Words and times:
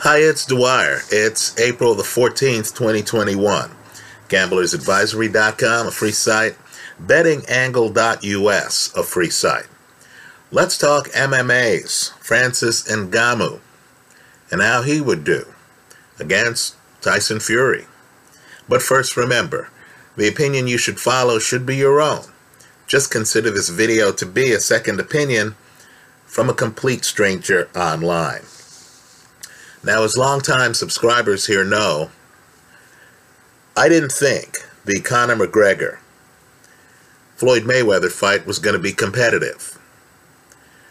Hi, 0.00 0.18
it's 0.18 0.44
Dwyer. 0.44 1.00
It's 1.10 1.58
April 1.58 1.94
the 1.94 2.02
14th, 2.02 2.76
2021. 2.76 3.70
GamblersAdvisory.com, 4.28 5.86
a 5.86 5.90
free 5.90 6.12
site. 6.12 6.54
BettingAngle.us, 7.02 8.94
a 8.94 9.02
free 9.02 9.30
site. 9.30 9.68
Let's 10.50 10.76
talk 10.76 11.08
MMAs. 11.08 12.12
Francis 12.18 12.82
Ngannou 12.82 13.60
and 14.50 14.60
how 14.60 14.82
he 14.82 15.00
would 15.00 15.24
do 15.24 15.46
against 16.20 16.76
Tyson 17.00 17.40
Fury. 17.40 17.86
But 18.68 18.82
first, 18.82 19.16
remember 19.16 19.70
the 20.14 20.28
opinion 20.28 20.68
you 20.68 20.76
should 20.76 21.00
follow 21.00 21.38
should 21.38 21.64
be 21.64 21.76
your 21.76 22.02
own. 22.02 22.26
Just 22.86 23.10
consider 23.10 23.50
this 23.50 23.70
video 23.70 24.12
to 24.12 24.26
be 24.26 24.52
a 24.52 24.60
second 24.60 25.00
opinion 25.00 25.56
from 26.26 26.50
a 26.50 26.54
complete 26.54 27.06
stranger 27.06 27.70
online. 27.74 28.42
Now, 29.86 30.02
as 30.02 30.16
longtime 30.16 30.74
subscribers 30.74 31.46
here 31.46 31.64
know, 31.64 32.10
I 33.76 33.88
didn't 33.88 34.10
think 34.10 34.58
the 34.84 35.00
Conor 35.00 35.36
McGregor 35.36 35.98
Floyd 37.36 37.62
Mayweather 37.62 38.10
fight 38.10 38.46
was 38.46 38.58
going 38.58 38.74
to 38.74 38.82
be 38.82 38.92
competitive. 38.92 39.78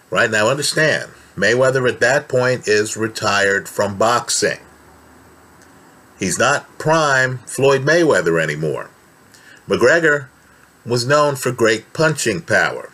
Right 0.09 0.31
now, 0.31 0.47
understand, 0.47 1.11
Mayweather 1.35 1.89
at 1.89 1.99
that 1.99 2.29
point 2.29 2.69
is 2.69 2.95
retired 2.95 3.67
from 3.67 3.97
boxing. 3.97 4.59
He's 6.17 6.39
not 6.39 6.77
prime 6.77 7.39
Floyd 7.39 7.81
Mayweather 7.81 8.41
anymore. 8.41 8.91
McGregor 9.67 10.29
was 10.85 11.05
known 11.05 11.35
for 11.35 11.51
great 11.51 11.91
punching 11.91 12.43
power. 12.43 12.93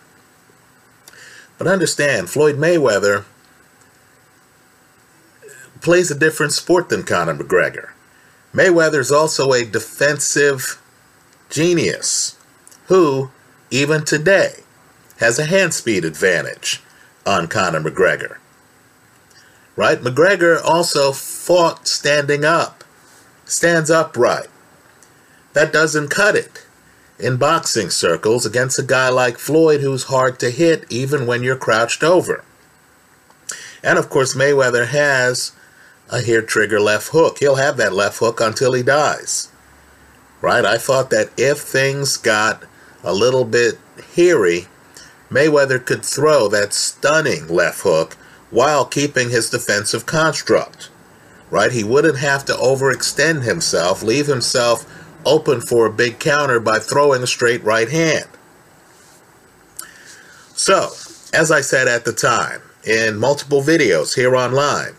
But 1.59 1.67
understand, 1.67 2.31
Floyd 2.31 2.55
Mayweather 2.55 3.25
plays 5.81 6.11
a 6.11 6.17
different 6.17 6.53
sport 6.53 6.89
than 6.89 7.03
Conor 7.03 7.35
McGregor. 7.35 7.89
Mayweather 8.53 8.99
is 8.99 9.11
also 9.11 9.53
a 9.53 9.65
defensive 9.65 10.81
genius 11.49 12.37
who, 12.87 13.31
even 13.69 14.03
today, 14.03 14.55
has 15.19 15.39
a 15.39 15.45
hand 15.45 15.73
speed 15.73 16.03
advantage 16.03 16.81
on 17.25 17.47
Conor 17.47 17.81
McGregor. 17.81 18.37
Right? 19.75 19.99
McGregor 19.99 20.59
also 20.63 21.11
fought 21.11 21.87
standing 21.87 22.43
up, 22.43 22.83
stands 23.45 23.89
upright. 23.89 24.49
That 25.53 25.73
doesn't 25.73 26.09
cut 26.09 26.35
it 26.35 26.65
in 27.19 27.37
boxing 27.37 27.89
circles 27.89 28.45
against 28.45 28.79
a 28.79 28.83
guy 28.83 29.09
like 29.09 29.37
Floyd 29.37 29.81
who's 29.81 30.05
hard 30.05 30.39
to 30.39 30.49
hit 30.49 30.85
even 30.89 31.27
when 31.27 31.43
you're 31.43 31.55
crouched 31.55 32.03
over. 32.03 32.43
And 33.83 33.97
of 33.97 34.09
course, 34.09 34.33
Mayweather 34.33 34.87
has 34.87 35.53
a 36.11 36.21
hair 36.21 36.41
trigger 36.41 36.79
left 36.79 37.09
hook. 37.09 37.39
He'll 37.39 37.55
have 37.55 37.77
that 37.77 37.93
left 37.93 38.19
hook 38.19 38.41
until 38.41 38.73
he 38.73 38.83
dies. 38.83 39.49
Right? 40.41 40.65
I 40.65 40.77
thought 40.77 41.09
that 41.11 41.29
if 41.37 41.59
things 41.59 42.17
got 42.17 42.63
a 43.03 43.13
little 43.13 43.45
bit 43.45 43.79
hairy, 44.15 44.67
Mayweather 45.29 45.83
could 45.83 46.03
throw 46.03 46.47
that 46.49 46.73
stunning 46.73 47.47
left 47.47 47.81
hook 47.81 48.17
while 48.49 48.85
keeping 48.85 49.29
his 49.29 49.49
defensive 49.49 50.05
construct. 50.05 50.89
Right? 51.49 51.71
He 51.71 51.83
wouldn't 51.83 52.17
have 52.17 52.43
to 52.45 52.53
overextend 52.53 53.43
himself, 53.43 54.03
leave 54.03 54.27
himself 54.27 54.85
open 55.25 55.61
for 55.61 55.85
a 55.85 55.93
big 55.93 56.19
counter 56.19 56.59
by 56.59 56.79
throwing 56.79 57.23
a 57.23 57.27
straight 57.27 57.63
right 57.63 57.89
hand. 57.89 58.27
So, 60.55 60.89
as 61.33 61.51
I 61.51 61.61
said 61.61 61.87
at 61.87 62.05
the 62.05 62.13
time, 62.13 62.61
in 62.83 63.17
multiple 63.17 63.61
videos 63.61 64.15
here 64.15 64.35
online, 64.35 64.93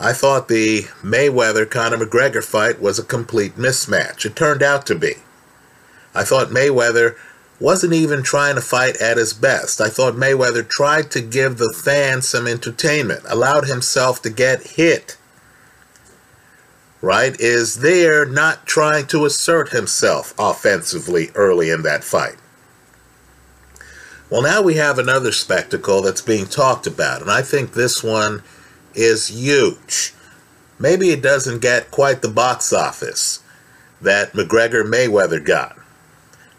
I 0.00 0.12
thought 0.14 0.48
the 0.48 0.82
Mayweather 1.02 1.68
Conor 1.68 1.98
McGregor 1.98 2.42
fight 2.42 2.80
was 2.80 2.98
a 2.98 3.04
complete 3.04 3.56
mismatch. 3.56 4.24
It 4.24 4.34
turned 4.34 4.62
out 4.62 4.86
to 4.86 4.94
be. 4.94 5.16
I 6.14 6.24
thought 6.24 6.48
Mayweather 6.48 7.16
wasn't 7.60 7.92
even 7.92 8.22
trying 8.22 8.54
to 8.54 8.62
fight 8.62 8.96
at 8.96 9.18
his 9.18 9.34
best. 9.34 9.80
I 9.80 9.90
thought 9.90 10.14
Mayweather 10.14 10.66
tried 10.66 11.10
to 11.10 11.20
give 11.20 11.58
the 11.58 11.72
fans 11.72 12.26
some 12.26 12.46
entertainment, 12.46 13.20
allowed 13.28 13.66
himself 13.66 14.22
to 14.22 14.30
get 14.30 14.62
hit 14.62 15.18
right, 17.00 17.38
is 17.40 17.76
there 17.76 18.26
not 18.26 18.66
trying 18.66 19.06
to 19.08 19.24
assert 19.24 19.70
himself 19.70 20.34
offensively 20.38 21.30
early 21.34 21.70
in 21.70 21.82
that 21.82 22.04
fight. 22.04 22.36
Well, 24.28 24.42
now 24.42 24.62
we 24.62 24.74
have 24.74 24.98
another 24.98 25.32
spectacle 25.32 26.02
that's 26.02 26.22
being 26.22 26.46
talked 26.46 26.86
about, 26.86 27.20
and 27.20 27.30
I 27.30 27.42
think 27.42 27.72
this 27.72 28.02
one 28.02 28.42
is 28.94 29.28
huge. 29.28 30.14
Maybe 30.78 31.10
it 31.10 31.22
doesn't 31.22 31.60
get 31.60 31.90
quite 31.90 32.22
the 32.22 32.28
box 32.28 32.72
office 32.72 33.42
that 34.00 34.32
McGregor 34.32 34.84
Mayweather 34.84 35.44
got, 35.44 35.76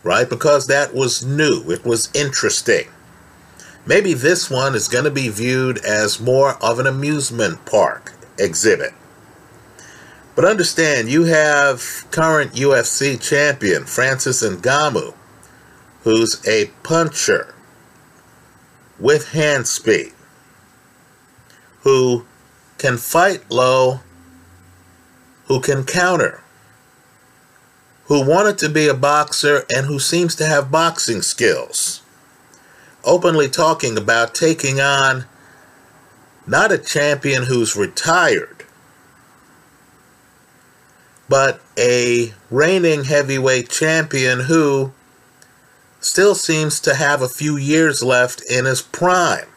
right? 0.03 0.29
Because 0.29 0.67
that 0.67 0.93
was 0.93 1.25
new, 1.25 1.71
it 1.71 1.83
was 1.83 2.09
interesting. 2.13 2.87
Maybe 3.85 4.13
this 4.13 4.49
one 4.49 4.75
is 4.75 4.87
going 4.87 5.05
to 5.05 5.11
be 5.11 5.29
viewed 5.29 5.83
as 5.83 6.19
more 6.19 6.53
of 6.63 6.79
an 6.79 6.85
amusement 6.85 7.65
park 7.65 8.13
exhibit 8.37 8.93
but 10.35 10.45
understand, 10.45 11.09
you 11.09 11.25
have 11.25 12.05
current 12.11 12.53
UFC 12.53 13.21
champion 13.21 13.85
Francis 13.85 14.43
Ngannou, 14.43 15.13
who's 16.03 16.45
a 16.47 16.67
puncher 16.83 17.53
with 18.97 19.31
hand 19.31 19.67
speed, 19.67 20.13
who 21.81 22.25
can 22.77 22.97
fight 22.97 23.49
low, 23.49 23.99
who 25.45 25.59
can 25.59 25.83
counter, 25.83 26.41
who 28.05 28.25
wanted 28.25 28.57
to 28.57 28.69
be 28.69 28.87
a 28.87 28.93
boxer 28.93 29.65
and 29.73 29.85
who 29.85 29.99
seems 29.99 30.35
to 30.35 30.45
have 30.45 30.71
boxing 30.71 31.21
skills. 31.21 32.01
Openly 33.03 33.49
talking 33.49 33.97
about 33.97 34.35
taking 34.35 34.79
on 34.79 35.25
not 36.45 36.71
a 36.71 36.77
champion 36.77 37.43
who's 37.43 37.75
retired, 37.75 38.65
but 41.29 41.61
a 41.77 42.33
reigning 42.49 43.05
heavyweight 43.05 43.69
champion 43.69 44.41
who 44.41 44.91
still 45.99 46.35
seems 46.35 46.79
to 46.81 46.95
have 46.95 47.21
a 47.21 47.29
few 47.29 47.55
years 47.57 48.03
left 48.03 48.41
in 48.49 48.65
his 48.65 48.81
prime. 48.81 49.47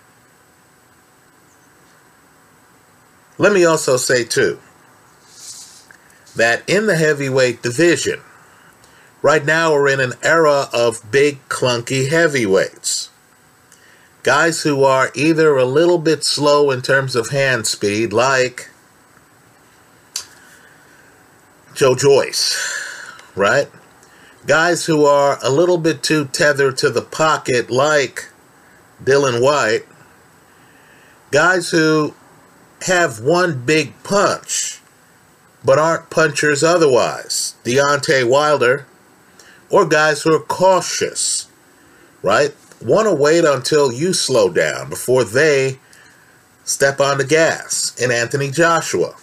Let 3.37 3.53
me 3.53 3.65
also 3.65 3.97
say, 3.97 4.25
too, 4.25 4.61
that 6.37 6.63
in 6.69 6.87
the 6.87 6.97
heavyweight 6.97 7.63
division, 7.63 8.21
right 9.23 9.45
now 9.45 9.73
we're 9.73 9.89
in 9.89 10.01
an 10.01 10.13
era 10.23 10.69
of 10.73 11.11
big, 11.11 11.47
clunky 11.49 12.09
heavyweights. 12.09 13.11
Guys 14.23 14.63
who 14.63 14.85
are 14.85 15.11
either 15.15 15.57
a 15.57 15.65
little 15.65 15.99
bit 15.99 16.25
slow 16.25 16.71
in 16.71 16.81
terms 16.81 17.15
of 17.17 17.31
hand 17.31 17.67
speed, 17.67 18.13
like 18.13 18.71
Joe 21.75 21.95
Joyce, 21.95 22.57
right? 23.35 23.69
Guys 24.47 24.87
who 24.87 25.05
are 25.05 25.39
a 25.43 25.51
little 25.51 25.79
bit 25.79 26.03
too 26.03 26.27
tethered 26.27 26.77
to 26.79 26.91
the 26.91 27.03
pocket, 27.03 27.71
like 27.71 28.31
Dillian 29.03 29.43
Whyte. 29.43 29.87
Guys 31.31 31.71
who 31.71 32.15
have 32.85 33.21
one 33.21 33.65
big 33.65 33.95
punch, 34.03 34.81
but 35.65 35.79
aren't 35.79 36.11
punchers 36.11 36.63
otherwise. 36.63 37.55
Deontay 37.65 38.29
Wilder. 38.29 38.87
Or 39.71 39.87
guys 39.87 40.23
who 40.23 40.35
are 40.35 40.41
cautious, 40.41 41.49
right? 42.23 42.55
Want 42.81 43.09
to 43.09 43.15
wait 43.15 43.45
until 43.45 43.91
you 43.91 44.13
slow 44.13 44.51
down 44.51 44.91
before 44.91 45.25
they 45.25 45.79
step 46.65 47.01
on 47.01 47.19
the 47.19 47.25
gas. 47.25 47.97
And 48.01 48.13
Anthony 48.13 48.51
Joshua. 48.51 49.17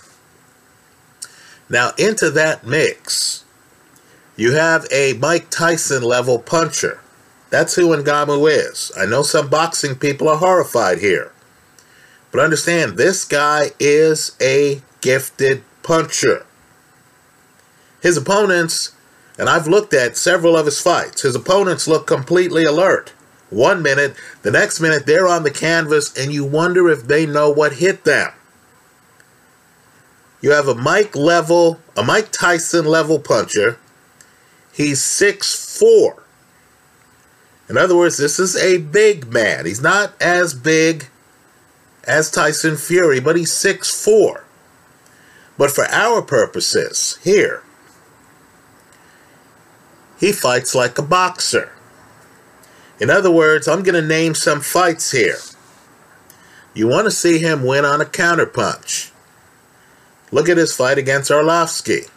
Now, 1.70 1.92
into 1.98 2.32
that 2.32 2.66
mix, 2.66 3.46
you 4.36 4.54
have 4.54 4.88
a 4.92 5.14
Mike 5.14 5.50
Tyson 5.52 6.02
level 6.02 6.40
puncher. 6.40 7.00
That's 7.52 7.76
who 7.76 7.96
Ngannou 7.96 8.50
is. 8.50 8.92
I 8.98 9.06
know 9.06 9.22
some 9.22 9.50
boxing 9.50 9.96
people 9.96 10.28
are 10.28 10.38
horrified 10.38 10.98
here. 10.98 11.32
But 12.32 12.42
understand, 12.42 12.98
this 12.98 13.26
guy 13.26 13.72
is 13.80 14.36
a 14.42 14.82
gifted 15.02 15.64
puncher. 15.84 16.46
His 18.02 18.18
opponents, 18.18 18.94
and 19.38 19.50
I've 19.50 19.68
looked 19.68 19.94
at 19.94 20.18
several 20.18 20.56
of 20.56 20.66
his 20.66 20.82
fights, 20.82 21.24
his 21.24 21.36
opponents 21.36 21.88
look 21.88 22.08
completely 22.08 22.64
alert. 22.64 23.14
One 23.50 23.84
minute, 23.84 24.16
the 24.44 24.52
next 24.52 24.80
minute, 24.80 25.06
they're 25.06 25.28
on 25.28 25.44
the 25.44 25.52
canvas, 25.52 26.18
and 26.18 26.32
you 26.32 26.46
wonder 26.46 26.90
if 26.90 27.08
they 27.08 27.26
know 27.26 27.50
what 27.50 27.74
hit 27.74 28.06
them. 28.06 28.32
You 30.42 30.52
have 30.52 30.68
a 30.68 30.74
Mike 30.74 31.16
level, 31.16 31.80
a 31.96 32.04
Mike 32.04 32.32
Tyson 32.32 32.86
level 32.86 33.20
puncher. 33.20 33.78
He's 34.74 35.04
six 35.04 35.78
four. 35.78 36.24
In 37.70 37.78
other 37.78 37.96
words, 37.96 38.18
this 38.18 38.40
is 38.40 38.56
a 38.56 38.78
big 38.78 39.32
man. 39.32 39.66
He's 39.66 39.82
not 39.82 40.20
as 40.22 40.54
big 40.54 41.08
as 42.06 42.32
Tyson 42.32 42.78
Fury, 42.78 43.20
but 43.20 43.36
he's 43.36 43.52
six 43.52 44.04
four. 44.04 44.46
But 45.58 45.72
for 45.72 45.86
our 45.86 46.22
purposes 46.22 47.20
here, 47.24 47.64
he 50.20 50.32
fights 50.32 50.74
like 50.74 50.98
a 50.98 51.04
boxer. 51.04 51.72
In 53.00 53.10
other 53.10 53.32
words, 53.32 53.68
I'm 53.68 53.84
going 53.84 54.00
to 54.00 54.08
name 54.08 54.36
some 54.36 54.62
fights 54.62 55.12
here. 55.12 55.38
You 56.74 56.88
want 56.88 57.06
to 57.06 57.12
see 57.12 57.40
him 57.40 57.64
win 57.64 57.84
on 57.84 58.00
a 58.02 58.06
counterpunch. 58.06 59.12
Look 60.32 60.48
at 60.48 60.58
his 60.58 60.76
fight 60.76 60.98
against 60.98 61.32
Arlovsky. 61.32 62.10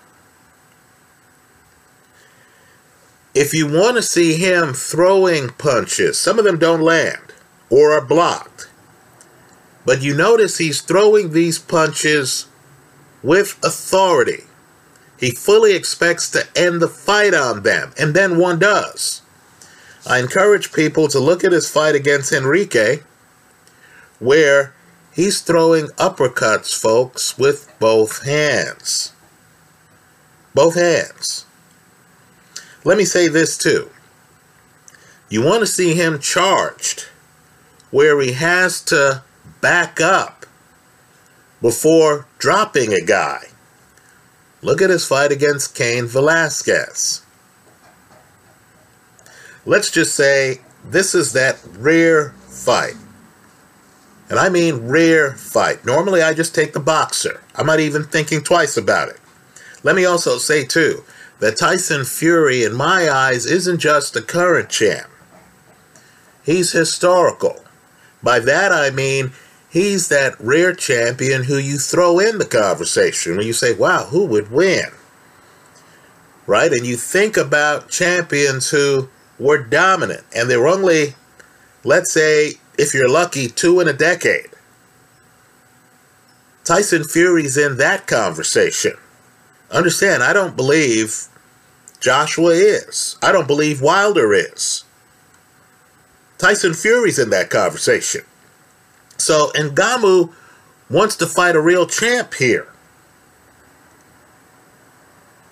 If 3.34 3.52
you 3.52 3.66
want 3.66 3.96
to 3.96 4.02
see 4.02 4.34
him 4.34 4.74
throwing 4.74 5.48
punches, 5.48 6.18
some 6.18 6.38
of 6.38 6.44
them 6.44 6.58
don't 6.58 6.82
land 6.82 7.32
or 7.68 7.92
are 7.92 8.04
blocked. 8.04 8.68
But 9.84 10.02
you 10.02 10.14
notice 10.14 10.58
he's 10.58 10.80
throwing 10.80 11.32
these 11.32 11.58
punches 11.58 12.46
with 13.22 13.58
authority. 13.62 14.44
He 15.18 15.30
fully 15.30 15.74
expects 15.74 16.30
to 16.30 16.46
end 16.56 16.80
the 16.80 16.88
fight 16.88 17.34
on 17.34 17.62
them, 17.62 17.92
and 17.98 18.14
then 18.14 18.38
one 18.38 18.58
does. 18.58 19.22
I 20.06 20.18
encourage 20.18 20.72
people 20.72 21.08
to 21.08 21.18
look 21.18 21.44
at 21.44 21.52
his 21.52 21.68
fight 21.68 21.94
against 21.94 22.32
Enrique, 22.32 23.00
where 24.18 24.74
he's 25.12 25.40
throwing 25.40 25.86
uppercuts, 25.96 26.78
folks, 26.78 27.38
with 27.38 27.72
both 27.78 28.24
hands. 28.24 29.12
Both 30.54 30.74
hands. 30.74 31.46
Let 32.84 32.98
me 32.98 33.04
say 33.04 33.28
this 33.28 33.56
too. 33.56 33.90
You 35.30 35.42
want 35.42 35.60
to 35.60 35.66
see 35.66 35.94
him 35.94 36.18
charged, 36.18 37.06
where 37.90 38.20
he 38.20 38.32
has 38.32 38.82
to 38.82 39.22
back 39.64 39.98
up 39.98 40.44
before 41.62 42.26
dropping 42.36 42.92
a 42.92 43.00
guy. 43.00 43.46
Look 44.60 44.82
at 44.82 44.90
his 44.90 45.06
fight 45.06 45.32
against 45.32 45.74
Cain 45.74 46.04
Velasquez. 46.04 47.24
Let's 49.64 49.90
just 49.90 50.14
say 50.14 50.60
this 50.84 51.14
is 51.14 51.32
that 51.32 51.58
rare 51.78 52.32
fight. 52.46 52.96
And 54.28 54.38
I 54.38 54.50
mean 54.50 54.86
rare 54.86 55.32
fight. 55.32 55.86
Normally 55.86 56.20
I 56.20 56.34
just 56.34 56.54
take 56.54 56.74
the 56.74 56.78
boxer. 56.78 57.42
I'm 57.54 57.64
not 57.64 57.80
even 57.80 58.04
thinking 58.04 58.42
twice 58.42 58.76
about 58.76 59.08
it. 59.08 59.20
Let 59.82 59.96
me 59.96 60.04
also 60.04 60.36
say 60.36 60.66
too 60.66 61.04
that 61.38 61.56
Tyson 61.56 62.04
Fury, 62.04 62.64
in 62.64 62.74
my 62.74 63.08
eyes, 63.08 63.46
isn't 63.46 63.78
just 63.78 64.14
a 64.14 64.20
current 64.20 64.68
champ. 64.68 65.08
He's 66.44 66.72
historical. 66.72 67.64
By 68.22 68.40
that 68.40 68.70
I 68.70 68.90
mean 68.90 69.32
he's 69.74 70.06
that 70.06 70.40
rare 70.40 70.72
champion 70.72 71.42
who 71.42 71.58
you 71.58 71.76
throw 71.76 72.20
in 72.20 72.38
the 72.38 72.46
conversation 72.46 73.36
when 73.36 73.44
you 73.44 73.52
say, 73.52 73.74
wow, 73.74 74.04
who 74.04 74.24
would 74.24 74.50
win? 74.50 74.86
Right? 76.46 76.72
And 76.72 76.86
you 76.86 76.96
think 76.96 77.36
about 77.36 77.90
champions 77.90 78.70
who 78.70 79.08
were 79.36 79.58
dominant, 79.58 80.24
and 80.34 80.48
they 80.48 80.56
were 80.56 80.68
only, 80.68 81.16
let's 81.82 82.12
say, 82.12 82.52
if 82.78 82.94
you're 82.94 83.10
lucky, 83.10 83.48
two 83.48 83.80
in 83.80 83.88
a 83.88 83.92
decade. 83.92 84.46
Tyson 86.62 87.02
Fury's 87.02 87.56
in 87.56 87.76
that 87.78 88.06
conversation. 88.06 88.92
Understand, 89.72 90.22
I 90.22 90.32
don't 90.32 90.54
believe 90.54 91.26
Joshua 92.00 92.52
is. 92.52 93.16
I 93.20 93.32
don't 93.32 93.48
believe 93.48 93.82
Wilder 93.82 94.32
is. 94.32 94.84
Tyson 96.38 96.74
Fury's 96.74 97.18
in 97.18 97.30
that 97.30 97.50
conversation. 97.50 98.22
So 99.24 99.50
Ngannou 99.54 100.34
wants 100.90 101.16
to 101.16 101.26
fight 101.26 101.56
a 101.56 101.60
real 101.60 101.86
champ 101.86 102.34
here. 102.34 102.68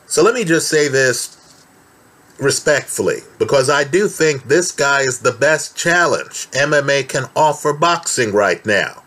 So 0.07 0.23
let 0.23 0.35
me 0.35 0.45
just 0.45 0.69
say 0.69 0.89
this 0.89 1.65
respectfully, 2.39 3.21
because 3.39 3.71
I 3.71 3.85
do 3.85 4.09
think 4.09 4.45
this 4.45 4.73
guy 4.73 5.01
is 5.01 5.21
the 5.21 5.33
best 5.33 5.75
challenge 5.75 6.51
MMA 6.51 7.09
can 7.09 7.31
offer 7.35 7.73
boxing 7.73 8.33
right 8.33 8.65
now. 8.67 9.05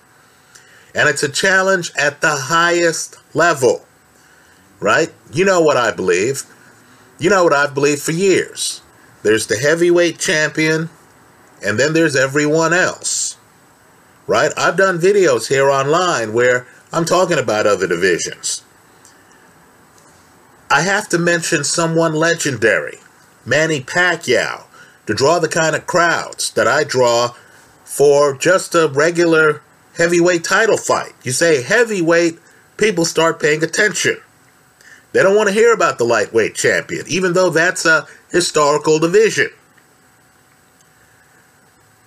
And 0.95 1.07
it's 1.09 1.21
a 1.21 1.29
challenge 1.29 1.91
at 1.95 2.21
the 2.21 2.35
highest 2.35 3.17
level, 3.35 3.85
right? 4.79 5.13
You 5.31 5.45
know 5.45 5.61
what 5.61 5.77
I 5.77 5.91
believe. 5.91 6.41
You 7.19 7.29
know 7.29 7.43
what 7.43 7.53
I've 7.53 7.75
believed 7.75 8.01
for 8.01 8.13
years. 8.13 8.81
There's 9.21 9.45
the 9.45 9.57
heavyweight 9.57 10.17
champion, 10.17 10.89
and 11.63 11.79
then 11.79 11.93
there's 11.93 12.15
everyone 12.15 12.73
else 12.73 13.37
right? 14.27 14.51
I've 14.57 14.77
done 14.77 14.99
videos 14.99 15.47
here 15.47 15.69
online 15.69 16.33
where 16.33 16.67
I'm 16.91 17.05
talking 17.05 17.39
about 17.39 17.67
other 17.67 17.87
divisions. 17.87 18.63
I 20.69 20.81
have 20.81 21.07
to 21.09 21.17
mention 21.17 21.63
someone 21.63 22.13
legendary, 22.13 22.99
Manny 23.45 23.81
Pacquiao, 23.81 24.63
to 25.05 25.13
draw 25.13 25.39
the 25.39 25.47
kind 25.47 25.75
of 25.75 25.85
crowds 25.85 26.51
that 26.51 26.67
I 26.67 26.83
draw 26.83 27.35
for 27.83 28.35
just 28.35 28.73
a 28.73 28.87
regular 28.87 29.61
heavyweight 29.97 30.43
title 30.43 30.77
fight. 30.77 31.13
You 31.23 31.31
say 31.31 31.61
heavyweight, 31.61 32.39
people 32.77 33.05
start 33.05 33.39
paying 33.39 33.63
attention. 33.63 34.17
They 35.13 35.23
don't 35.23 35.35
want 35.35 35.47
to 35.47 35.53
hear 35.53 35.71
about 35.73 35.97
the 35.97 36.03
lightweight 36.03 36.55
champion, 36.55 37.05
even 37.07 37.33
though 37.33 37.49
that's 37.49 37.85
a 37.85 38.07
historical 38.31 38.99
division 38.99 39.49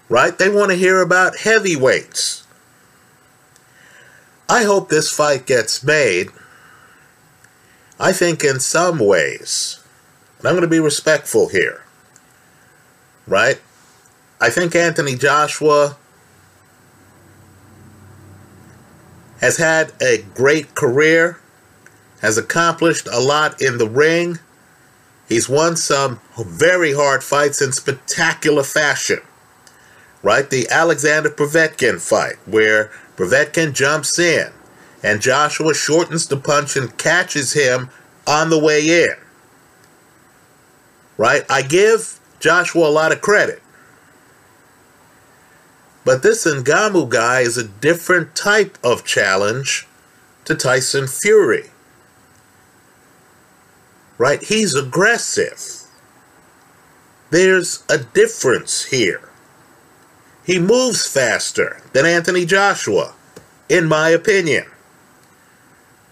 right? 0.08 0.36
They 0.36 0.48
want 0.48 0.70
to 0.70 0.76
hear 0.76 1.00
about 1.00 1.38
heavyweights. 1.38 2.46
I 4.48 4.64
hope 4.64 4.88
this 4.88 5.12
fight 5.12 5.46
gets 5.46 5.84
made. 5.84 6.28
I 8.00 8.12
think 8.12 8.44
in 8.44 8.60
some 8.60 8.98
ways, 8.98 9.82
and 10.38 10.46
I'm 10.46 10.54
going 10.54 10.62
to 10.62 10.68
be 10.68 10.80
respectful 10.80 11.48
here, 11.48 11.82
right? 13.26 13.60
I 14.40 14.50
think 14.50 14.74
Anthony 14.74 15.16
Joshua 15.16 15.96
has 19.40 19.58
had 19.58 19.92
a 20.00 20.24
great 20.34 20.74
career, 20.74 21.40
has 22.22 22.38
accomplished 22.38 23.08
a 23.12 23.20
lot 23.20 23.60
in 23.60 23.78
the 23.78 23.88
ring. 23.88 24.38
He's 25.28 25.48
won 25.48 25.76
some 25.76 26.20
very 26.38 26.94
hard 26.94 27.22
fights 27.22 27.60
in 27.60 27.72
spectacular 27.72 28.62
fashion 28.62 29.20
right? 30.22 30.48
The 30.48 30.68
Alexander 30.70 31.30
Povetkin 31.30 32.00
fight, 32.00 32.36
where 32.46 32.90
Povetkin 33.16 33.72
jumps 33.72 34.18
in 34.18 34.52
and 35.02 35.20
Joshua 35.20 35.74
shortens 35.74 36.26
the 36.26 36.36
punch 36.36 36.76
and 36.76 36.96
catches 36.98 37.52
him 37.52 37.90
on 38.26 38.50
the 38.50 38.58
way 38.58 39.04
in. 39.04 39.14
Right? 41.16 41.44
I 41.48 41.62
give 41.62 42.20
Joshua 42.40 42.88
a 42.88 42.90
lot 42.90 43.12
of 43.12 43.20
credit. 43.20 43.62
But 46.04 46.22
this 46.22 46.46
Ngannou 46.46 47.08
guy 47.08 47.40
is 47.40 47.56
a 47.56 47.68
different 47.68 48.34
type 48.34 48.78
of 48.82 49.04
challenge 49.04 49.86
to 50.44 50.54
Tyson 50.54 51.06
Fury. 51.06 51.66
Right? 54.16 54.42
He's 54.42 54.74
aggressive. 54.74 55.62
There's 57.30 57.84
a 57.90 57.98
difference 57.98 58.86
here. 58.86 59.27
He 60.48 60.58
moves 60.58 61.06
faster 61.06 61.82
than 61.92 62.06
Anthony 62.06 62.46
Joshua, 62.46 63.12
in 63.68 63.86
my 63.86 64.08
opinion. 64.08 64.64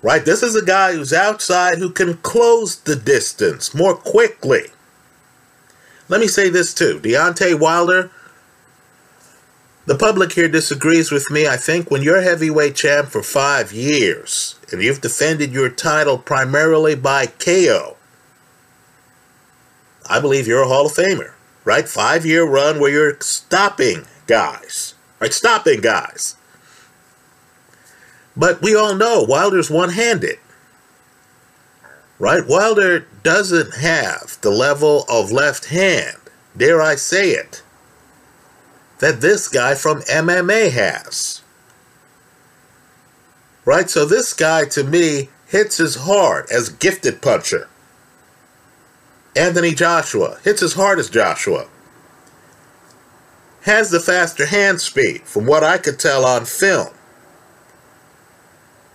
Right? 0.02 0.26
This 0.26 0.42
is 0.42 0.54
a 0.54 0.62
guy 0.62 0.92
who's 0.92 1.14
outside 1.14 1.78
who 1.78 1.90
can 1.90 2.18
close 2.18 2.76
the 2.76 2.96
distance 2.96 3.74
more 3.74 3.96
quickly. 3.96 4.66
Let 6.10 6.20
me 6.20 6.28
say 6.28 6.50
this 6.50 6.74
too 6.74 7.00
Deontay 7.00 7.58
Wilder, 7.58 8.10
the 9.86 9.96
public 9.96 10.34
here 10.34 10.48
disagrees 10.48 11.10
with 11.10 11.30
me. 11.30 11.48
I 11.48 11.56
think 11.56 11.90
when 11.90 12.02
you're 12.02 12.20
heavyweight 12.20 12.76
champ 12.76 13.08
for 13.08 13.22
five 13.22 13.72
years 13.72 14.56
and 14.70 14.82
you've 14.82 15.00
defended 15.00 15.52
your 15.52 15.70
title 15.70 16.18
primarily 16.18 16.94
by 16.94 17.24
KO, 17.24 17.96
I 20.10 20.20
believe 20.20 20.46
you're 20.46 20.64
a 20.64 20.68
Hall 20.68 20.84
of 20.84 20.92
Famer, 20.92 21.32
right? 21.64 21.88
Five 21.88 22.26
year 22.26 22.44
run 22.46 22.78
where 22.78 22.90
you're 22.90 23.18
stopping 23.20 24.04
guys, 24.26 24.95
right? 25.21 25.33
Stopping 25.33 25.80
guys. 25.80 26.37
But 28.37 28.61
we 28.61 28.76
all 28.76 28.95
know 28.95 29.25
Wilder's 29.26 29.71
one 29.71 29.90
handed. 29.90 30.38
Right? 32.18 32.47
Wilder 32.47 33.06
doesn't 33.23 33.75
have 33.75 34.38
the 34.40 34.50
level 34.50 35.04
of 35.09 35.33
left 35.33 35.66
hand, 35.66 36.16
dare 36.56 36.80
I 36.80 36.95
say 36.95 37.30
it, 37.30 37.62
that 39.00 39.21
this 39.21 39.49
guy 39.49 39.75
from 39.75 40.00
MMA 40.02 40.71
has. 40.71 41.42
Right? 43.64 43.90
So 43.90 44.04
this 44.04 44.33
guy 44.33 44.64
to 44.66 44.85
me 44.85 45.28
hits 45.47 45.78
as 45.80 45.97
hard 45.97 46.47
as 46.50 46.68
gifted 46.68 47.21
puncher. 47.21 47.68
Anthony 49.35 49.75
Joshua 49.75 50.38
hits 50.42 50.62
as 50.62 50.73
hard 50.73 50.99
as 50.99 51.11
Joshua 51.11 51.68
has 53.66 53.90
the 53.90 54.00
faster 54.00 54.46
hand 54.46 54.80
speed, 54.80 55.23
from 55.23 55.44
what 55.44 55.62
I 55.64 55.76
could 55.76 55.99
tell 55.99 56.25
on 56.25 56.46
film. 56.46 56.88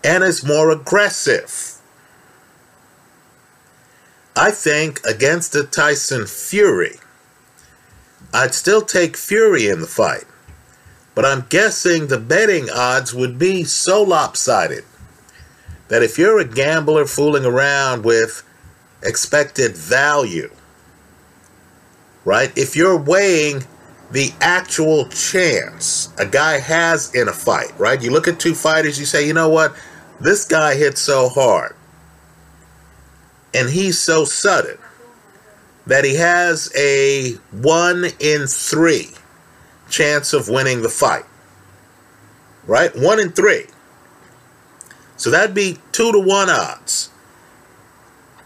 and 0.04 0.24
is 0.24 0.44
more 0.44 0.72
aggressive. 0.72 1.76
I 4.36 4.50
think 4.50 5.00
against 5.06 5.54
a 5.56 5.64
Tyson 5.64 6.26
Fury, 6.26 6.96
I'd 8.34 8.56
still 8.56 8.82
take 8.82 9.16
Fury 9.16 9.68
in 9.68 9.82
the 9.82 9.88
fight. 9.88 10.26
But 11.14 11.26
I'm 11.26 11.46
guessing 11.50 12.08
the 12.08 12.18
betting 12.18 12.70
odds 12.74 13.14
would 13.14 13.38
be 13.38 13.64
so 13.66 14.02
lopsided 14.02 14.86
that 15.90 16.02
if 16.02 16.18
you're 16.18 16.40
a 16.40 16.46
gambler 16.46 17.06
fooling 17.06 17.46
around 17.46 18.04
with 18.06 18.44
expected 19.04 19.76
value, 19.76 20.50
right? 22.24 22.58
If 22.58 22.76
you're 22.76 22.98
weighing 22.98 23.66
the 24.12 24.32
actual 24.42 25.08
chance 25.08 26.14
a 26.18 26.26
guy 26.26 26.60
has 26.60 27.14
in 27.16 27.28
a 27.28 27.34
fight, 27.34 27.72
right? 27.80 28.02
You 28.02 28.12
look 28.12 28.28
at 28.28 28.40
two 28.40 28.54
fighters, 28.54 29.00
you 29.00 29.06
say, 29.06 29.26
you 29.26 29.34
know 29.34 29.50
what? 29.50 29.76
This 30.20 30.46
guy 30.46 30.76
hits 30.76 31.02
so 31.02 31.30
hard 31.30 31.76
and 33.54 33.70
he's 33.70 34.00
so 34.00 34.26
sudden 34.26 34.78
that 35.88 36.06
he 36.06 36.16
has 36.16 36.72
a 36.76 37.34
one 37.52 38.06
in 38.20 38.48
three 38.48 39.10
chance 39.90 40.34
of 40.34 40.48
winning 40.48 40.82
the 40.82 40.90
fight. 40.90 41.26
Right? 42.66 42.96
One 42.96 43.20
in 43.20 43.32
three. 43.32 43.66
So 45.18 45.30
that'd 45.30 45.56
be 45.56 45.78
two 45.92 46.12
to 46.12 46.20
one 46.20 46.50
odds. 46.50 47.10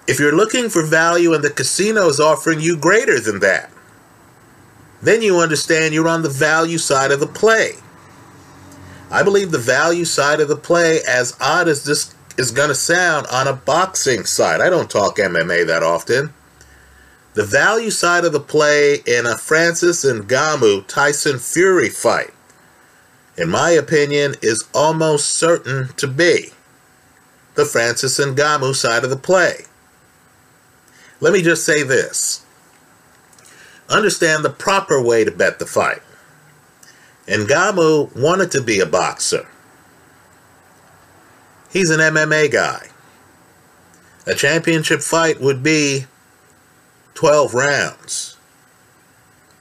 If 0.08 0.20
you're 0.20 0.36
looking 0.36 0.70
for 0.70 0.86
value 0.86 1.34
and 1.34 1.44
the 1.44 1.50
casino 1.50 2.08
is 2.08 2.20
offering 2.20 2.60
you 2.60 2.78
greater 2.78 3.20
than 3.20 3.40
that, 3.40 3.72
then 5.06 5.22
you 5.22 5.40
understand 5.40 5.94
you're 5.94 6.08
on 6.08 6.22
the 6.24 6.30
value 6.30 6.78
side 6.78 7.12
of 7.12 7.20
the 7.20 7.28
play. 7.28 7.74
I 9.12 9.24
believe 9.24 9.52
the 9.52 9.58
value 9.58 10.06
side 10.06 10.40
of 10.40 10.48
the 10.48 10.56
play, 10.56 11.00
as 11.08 11.38
odd 11.40 11.68
as 11.68 11.84
this 11.84 12.14
is 12.38 12.52
going 12.52 12.70
to 12.70 12.76
sound 12.76 13.28
on 13.28 13.48
a 13.48 13.54
boxing 13.54 14.26
side, 14.26 14.62
I 14.62 14.70
don't 14.70 14.90
talk 14.90 15.18
MMA 15.18 15.68
that 15.68 15.84
often. 15.84 16.34
The 17.34 17.46
value 17.46 17.92
side 17.92 18.24
of 18.24 18.32
the 18.32 18.40
play 18.40 19.02
in 19.06 19.26
a 19.26 19.38
Francis 19.38 20.06
Ngannou 20.06 20.88
Tyson 20.88 21.38
Fury 21.38 21.90
fight, 21.90 22.34
in 23.38 23.50
my 23.50 23.72
opinion, 23.72 24.36
is 24.42 24.64
almost 24.74 25.32
certain 25.32 25.90
to 25.98 26.08
be 26.08 26.52
the 27.56 27.66
Francis 27.66 28.20
Ngannou 28.20 28.74
side 28.74 29.04
of 29.04 29.10
the 29.10 29.18
play. 29.18 29.66
Let 31.20 31.34
me 31.34 31.42
just 31.42 31.66
say 31.66 31.84
this 31.84 32.45
understand 33.90 34.44
the 34.44 34.50
proper 34.50 35.02
way 35.02 35.24
to 35.24 35.32
bet 35.32 35.60
the 35.60 35.66
fight. 35.66 36.02
Ngannou 37.28 38.16
wanted 38.16 38.52
to 38.52 38.62
be 38.62 38.80
a 38.80 38.86
boxer. 38.86 39.48
He's 41.72 41.90
an 41.90 42.00
MMA 42.00 42.52
guy. 42.52 42.90
A 44.28 44.34
championship 44.34 45.02
fight 45.02 45.42
would 45.42 45.62
be 45.62 46.06
12 47.16 47.54
rounds. 47.54 48.38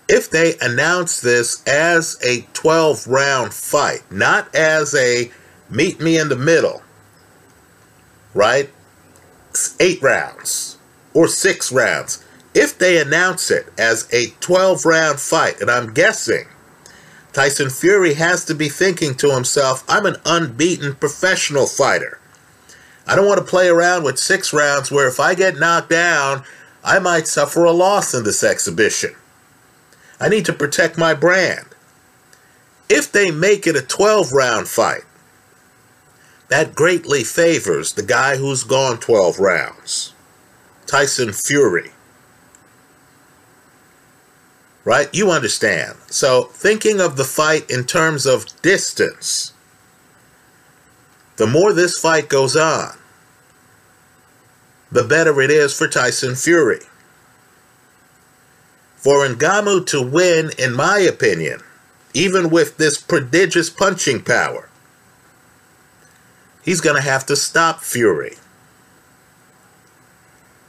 If 0.09 0.31
they 0.31 0.55
announce 0.61 1.21
this 1.21 1.67
as 1.67 2.19
a 2.23 2.47
12 2.53 3.07
round 3.07 3.55
fight, 3.55 4.03
not 4.11 4.55
as 4.55 4.95
a 4.95 5.31
meet 5.71 6.01
me 6.01 6.19
in 6.19 6.29
the 6.29 6.37
middle, 6.37 6.83
right? 8.33 8.71
Eight 9.81 10.03
rounds 10.03 10.79
or 11.15 11.29
six 11.29 11.73
rounds 11.73 12.24
if 12.55 12.79
they 12.79 13.01
announce 13.01 13.51
it 13.51 13.67
as 13.77 14.09
a 14.13 14.29
12 14.41 14.85
round 14.85 15.21
fight, 15.21 15.61
and 15.61 15.71
I'm 15.71 15.93
guessing 15.93 16.47
Tyson 17.33 17.69
Fury 17.69 18.15
has 18.15 18.45
to 18.45 18.55
be 18.55 18.69
thinking 18.69 19.17
to 19.17 19.35
himself, 19.35 19.83
I'm 19.89 20.07
an 20.07 20.17
unbeaten 20.25 20.95
professional 20.95 21.67
fighter. 21.67 22.21
I 23.07 23.17
don't 23.17 23.27
want 23.27 23.39
to 23.39 23.45
play 23.45 23.69
around 23.69 24.05
with 24.05 24.19
six 24.19 24.53
rounds 24.53 24.91
where 24.91 25.09
if 25.09 25.19
I 25.19 25.35
get 25.35 25.59
knocked 25.59 25.91
down, 25.91 26.45
I 26.85 27.01
might 27.01 27.27
suffer 27.27 27.65
a 27.65 27.73
loss 27.73 28.15
in 28.15 28.23
this 28.23 28.45
exhibition. 28.45 29.15
I 30.21 30.29
need 30.29 30.45
to 30.47 30.53
protect 30.53 30.97
my 30.97 31.13
brand. 31.13 31.67
If 32.89 33.11
they 33.11 33.31
make 33.33 33.67
it 33.67 33.77
a 33.77 33.83
12 33.83 34.33
round 34.33 34.69
fight, 34.69 35.03
that 36.49 36.75
greatly 36.75 37.25
favors 37.25 37.95
the 37.95 38.03
guy 38.03 38.37
who's 38.37 38.63
gone 38.63 38.99
12 38.99 39.41
rounds, 39.41 40.15
Tyson 40.87 41.33
Fury 41.33 41.94
right? 44.85 45.09
You 45.15 45.31
understand. 45.31 45.97
So, 46.07 46.45
thinking 46.45 47.01
of 47.01 47.17
the 47.17 47.25
fight 47.25 47.69
in 47.71 47.85
terms 47.85 48.27
of 48.27 48.47
distance, 48.63 49.53
the 51.37 51.47
more 51.47 51.73
this 51.73 51.99
fight 51.99 52.29
goes 52.29 52.55
on, 52.57 52.97
the 54.93 55.05
better 55.05 55.41
it 55.41 55.51
is 55.51 55.77
for 55.77 55.89
Tyson 55.89 56.37
Fury. 56.37 56.81
For 58.97 59.27
Ngannou 59.27 59.87
to 59.89 60.01
win, 60.01 60.51
in 60.59 60.73
my 60.73 60.99
opinion, 60.99 61.61
even 62.15 62.49
with 62.49 62.77
this 62.77 62.97
prodigious 62.97 63.69
punching 63.69 64.23
power, 64.23 64.69
he's 66.63 66.81
going 66.81 66.97
to 66.97 67.03
have 67.03 67.27
to 67.27 67.37
stop 67.37 67.81
Fury 67.81 68.37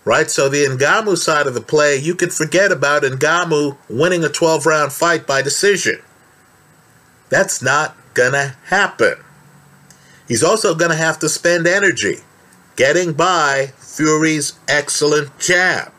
right? 0.05 0.29
So 0.29 0.47
the 0.47 0.63
Ngannou 0.65 1.17
side 1.17 1.47
of 1.47 1.55
the 1.55 1.61
play, 1.61 1.97
you 1.97 2.15
could 2.15 2.31
forget 2.31 2.71
about 2.71 3.03
Ngannou 3.03 3.77
winning 3.89 4.23
a 4.23 4.29
12 4.29 4.65
round 4.65 4.93
fight 4.93 5.27
by 5.27 5.41
decision. 5.41 6.01
That's 7.29 7.61
not 7.61 7.97
gonna 8.13 8.55
happen. 8.65 9.15
He's 10.27 10.43
also 10.43 10.75
gonna 10.75 10.95
have 10.95 11.19
to 11.19 11.27
spend 11.27 11.67
energy 11.67 12.19
getting 12.75 13.13
by 13.13 13.73
Fury's 13.77 14.53
excellent 14.67 15.37
jab. 15.39 15.91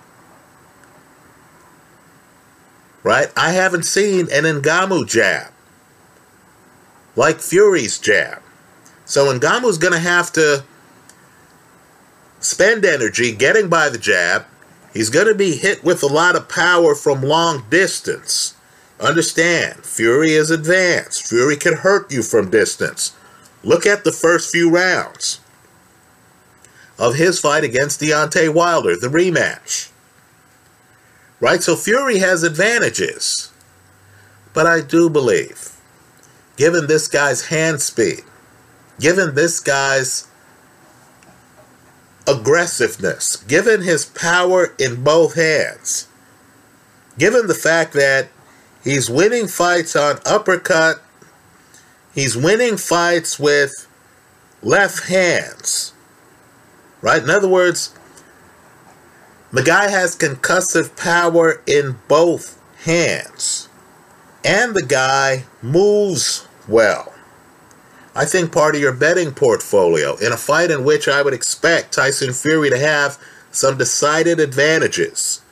Right? 3.02 3.30
I 3.36 3.50
haven't 3.50 3.84
seen 3.84 4.28
an 4.32 4.44
Ngannou 4.44 5.06
jab 5.06 5.52
like 7.16 7.40
Fury's 7.40 7.98
jab. 7.98 8.42
So 9.04 9.32
Ngannou's 9.36 9.78
gonna 9.78 9.98
have 9.98 10.32
to 10.32 10.64
spend 12.46 12.84
energy 12.84 13.32
getting 13.32 13.68
by 13.68 13.88
the 13.88 13.98
jab. 13.98 14.46
He's 14.92 15.10
going 15.10 15.26
to 15.26 15.34
be 15.34 15.56
hit 15.56 15.84
with 15.84 16.02
a 16.02 16.06
lot 16.06 16.36
of 16.36 16.48
power 16.48 16.94
from 16.94 17.22
long 17.22 17.64
distance. 17.68 18.54
Understand, 18.98 19.84
Fury 19.84 20.32
is 20.32 20.50
advanced. 20.50 21.26
Fury 21.26 21.56
can 21.56 21.74
hurt 21.74 22.10
you 22.10 22.22
from 22.22 22.50
distance. 22.50 23.14
Look 23.62 23.84
at 23.84 24.04
the 24.04 24.12
first 24.12 24.50
few 24.50 24.70
rounds 24.70 25.40
of 26.98 27.16
his 27.16 27.38
fight 27.38 27.64
against 27.64 28.00
Deontay 28.00 28.54
Wilder, 28.54 28.96
the 28.96 29.08
rematch. 29.08 29.90
Right? 31.40 31.62
So 31.62 31.76
Fury 31.76 32.18
has 32.18 32.42
advantages. 32.42 33.52
But 34.54 34.66
I 34.66 34.80
do 34.80 35.10
believe, 35.10 35.78
given 36.56 36.86
this 36.86 37.08
guy's 37.08 37.48
hand 37.48 37.82
speed, 37.82 38.22
given 38.98 39.34
this 39.34 39.60
guy's 39.60 40.26
aggressiveness, 42.26 43.36
given 43.36 43.82
his 43.82 44.04
power 44.04 44.74
in 44.78 45.02
both 45.02 45.34
hands, 45.34 46.08
given 47.18 47.46
the 47.46 47.54
fact 47.54 47.92
that 47.94 48.28
he's 48.82 49.08
winning 49.08 49.46
fights 49.46 49.96
on 49.96 50.18
uppercut, 50.26 51.02
he's 52.14 52.36
winning 52.36 52.76
fights 52.76 53.38
with 53.38 53.86
left 54.62 55.08
hands, 55.08 55.92
right? 57.00 57.22
In 57.22 57.30
other 57.30 57.48
words, 57.48 57.94
the 59.52 59.62
guy 59.62 59.88
has 59.88 60.16
concussive 60.16 60.96
power 60.96 61.62
in 61.66 61.98
both 62.08 62.60
hands, 62.84 63.68
and 64.44 64.74
the 64.74 64.82
guy 64.82 65.44
moves 65.62 66.46
well. 66.68 67.15
I 68.16 68.24
think 68.24 68.50
part 68.50 68.74
of 68.74 68.80
your 68.80 68.94
betting 68.94 69.32
portfolio 69.32 70.16
in 70.16 70.32
a 70.32 70.38
fight 70.38 70.70
in 70.70 70.84
which 70.84 71.06
I 71.06 71.20
would 71.20 71.34
expect 71.34 71.92
Tyson 71.92 72.32
Fury 72.32 72.70
to 72.70 72.78
have 72.78 73.18
some 73.50 73.76
decided 73.76 74.40
advantages, 74.40 75.42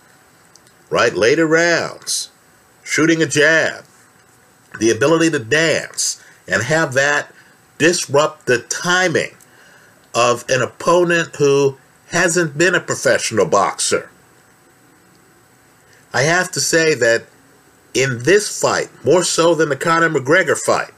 right? 0.88 1.12
Later 1.12 1.47
rounds, 1.47 2.30
shooting 2.83 3.23
a 3.23 3.26
jab, 3.26 3.85
the 4.80 4.90
ability 4.90 5.30
to 5.33 5.38
dance, 5.40 6.25
and 6.49 6.62
have 6.62 6.94
that 6.94 7.30
disrupt 7.76 8.47
the 8.47 8.61
timing 8.61 9.37
of 10.14 10.47
an 10.49 10.62
opponent 10.62 11.37
who 11.37 11.76
hasn't 12.12 12.56
been 12.56 12.75
a 12.75 12.80
professional 12.80 13.44
boxer. 13.44 14.09
I 16.14 16.23
have 16.23 16.50
to 16.52 16.61
say 16.61 16.94
that 16.94 17.25
in 17.92 18.23
this 18.23 18.59
fight, 18.61 18.88
more 19.04 19.23
so 19.23 19.54
than 19.54 19.68
the 19.68 19.76
Conor 19.76 20.09
McGregor 20.09 20.56
fight, 20.56 20.94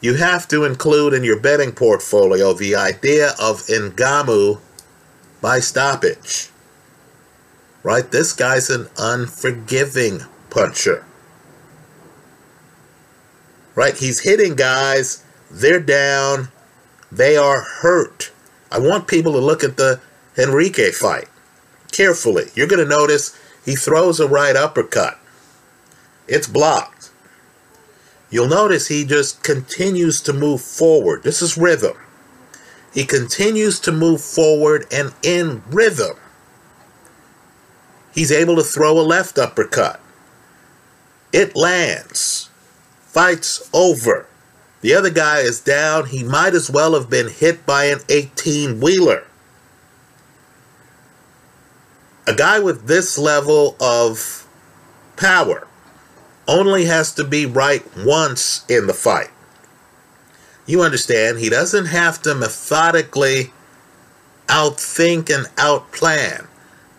you 0.00 0.14
have 0.14 0.46
to 0.48 0.64
include 0.64 1.14
in 1.14 1.24
your 1.24 1.40
betting 1.40 1.72
portfolio 1.72 2.52
the 2.52 2.74
idea 2.74 3.30
of 3.40 3.62
Ngannou 3.66 4.60
by 5.40 5.60
stoppage. 5.60 6.50
Right? 7.82 8.10
This 8.10 8.32
guy's 8.32 8.68
an 8.68 8.88
unforgiving 8.98 10.20
puncher. 10.50 11.04
Right? 13.74 13.96
He's 13.96 14.20
hitting 14.20 14.54
guys, 14.54 15.24
they're 15.50 15.80
down, 15.80 16.48
They 17.10 17.36
are 17.36 17.60
hurt. 17.60 18.32
I 18.70 18.78
want 18.78 19.06
people 19.06 19.32
to 19.32 19.38
look 19.38 19.62
at 19.62 19.76
the 19.76 20.00
Henrique 20.36 20.92
fight 20.92 21.28
carefully. 21.92 22.46
You're 22.54 22.66
going 22.66 22.82
to 22.82 22.88
notice 22.88 23.38
he 23.64 23.76
throws 23.76 24.20
a 24.20 24.28
right 24.28 24.56
uppercut. 24.56 25.18
It's 26.28 26.48
blocked. 26.48 26.95
You'll 28.36 28.48
notice 28.48 28.88
he 28.88 29.06
just 29.06 29.42
continues 29.42 30.20
to 30.20 30.34
move 30.34 30.60
forward. 30.60 31.22
This 31.22 31.40
is 31.40 31.56
rhythm. 31.56 31.96
He 32.92 33.06
continues 33.06 33.80
to 33.80 33.92
move 33.92 34.20
forward 34.20 34.84
and 34.92 35.14
in 35.22 35.62
rhythm. 35.70 36.18
He's 38.14 38.30
able 38.30 38.56
to 38.56 38.62
throw 38.62 39.00
a 39.00 39.00
left 39.00 39.38
uppercut. 39.38 40.02
It 41.32 41.56
lands. 41.56 42.50
Fight's 43.00 43.70
over. 43.72 44.26
The 44.82 44.92
other 44.92 45.08
guy 45.08 45.38
is 45.38 45.58
down. 45.62 46.08
He 46.08 46.22
might 46.22 46.52
as 46.52 46.68
well 46.68 46.92
have 46.92 47.08
been 47.08 47.30
hit 47.30 47.64
by 47.64 47.86
an 47.86 48.00
18 48.10 48.80
wheeler. 48.80 49.26
A 52.26 52.34
guy 52.34 52.58
with 52.58 52.86
this 52.86 53.16
level 53.16 53.76
of 53.80 54.46
power 55.16 55.66
only 56.48 56.84
has 56.84 57.12
to 57.14 57.24
be 57.24 57.46
right 57.46 57.84
once 57.98 58.64
in 58.68 58.86
the 58.86 58.94
fight. 58.94 59.30
You 60.66 60.82
understand, 60.82 61.38
he 61.38 61.48
doesn't 61.48 61.86
have 61.86 62.20
to 62.22 62.34
methodically 62.34 63.52
outthink 64.48 65.34
and 65.34 65.46
outplan 65.56 66.46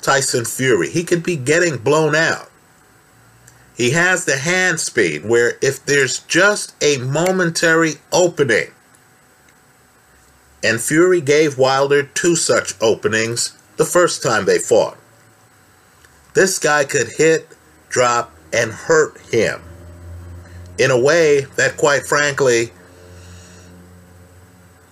Tyson 0.01 0.45
Fury. 0.45 0.89
He 0.89 1.03
could 1.03 1.23
be 1.23 1.35
getting 1.35 1.77
blown 1.77 2.15
out. 2.15 2.49
He 3.75 3.91
has 3.91 4.25
the 4.25 4.37
hand 4.37 4.79
speed 4.79 5.23
where 5.25 5.53
if 5.61 5.85
there's 5.85 6.19
just 6.19 6.75
a 6.83 6.97
momentary 6.97 7.95
opening, 8.11 8.71
and 10.63 10.81
Fury 10.81 11.21
gave 11.21 11.57
Wilder 11.57 12.03
two 12.03 12.35
such 12.35 12.73
openings 12.81 13.55
the 13.77 13.85
first 13.85 14.23
time 14.23 14.45
they 14.45 14.57
fought. 14.57 14.97
This 16.33 16.57
guy 16.57 16.83
could 16.85 17.09
hit, 17.17 17.55
drop, 17.89 18.33
and 18.53 18.71
hurt 18.71 19.19
him 19.31 19.61
in 20.77 20.91
a 20.91 20.99
way 20.99 21.41
that, 21.55 21.77
quite 21.77 22.03
frankly, 22.03 22.71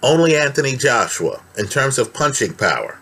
only 0.01 0.35
Anthony 0.35 0.75
Joshua, 0.75 1.41
in 1.57 1.67
terms 1.67 1.97
of 1.97 2.13
punching 2.13 2.53
power, 2.53 2.99